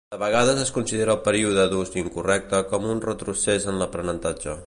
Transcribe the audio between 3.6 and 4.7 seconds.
en l'aprenentatge.